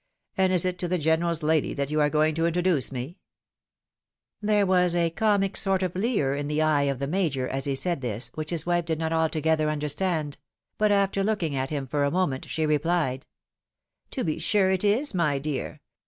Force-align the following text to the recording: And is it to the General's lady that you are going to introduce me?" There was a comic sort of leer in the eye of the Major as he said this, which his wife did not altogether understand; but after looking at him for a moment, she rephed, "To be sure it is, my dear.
And 0.35 0.51
is 0.51 0.65
it 0.65 0.79
to 0.79 0.87
the 0.87 0.97
General's 0.97 1.43
lady 1.43 1.75
that 1.75 1.91
you 1.91 2.01
are 2.01 2.09
going 2.09 2.33
to 2.33 2.47
introduce 2.47 2.91
me?" 2.91 3.19
There 4.51 4.65
was 4.65 4.95
a 4.95 5.11
comic 5.11 5.55
sort 5.55 5.83
of 5.83 5.93
leer 5.93 6.33
in 6.33 6.47
the 6.47 6.59
eye 6.59 6.89
of 6.89 6.97
the 6.97 7.05
Major 7.05 7.47
as 7.47 7.65
he 7.65 7.75
said 7.75 8.01
this, 8.01 8.31
which 8.33 8.49
his 8.49 8.65
wife 8.65 8.85
did 8.85 8.97
not 8.97 9.13
altogether 9.13 9.69
understand; 9.69 10.39
but 10.79 10.91
after 10.91 11.23
looking 11.23 11.55
at 11.55 11.69
him 11.69 11.85
for 11.85 12.03
a 12.03 12.09
moment, 12.09 12.45
she 12.49 12.65
rephed, 12.65 13.21
"To 14.09 14.23
be 14.23 14.39
sure 14.39 14.71
it 14.71 14.83
is, 14.83 15.13
my 15.13 15.37
dear. 15.37 15.81